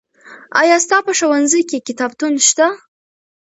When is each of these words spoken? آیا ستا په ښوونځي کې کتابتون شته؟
آیا 0.61 0.75
ستا 0.85 0.97
په 1.05 1.11
ښوونځي 1.17 1.61
کې 1.69 1.85
کتابتون 1.87 2.33
شته؟ 2.47 2.67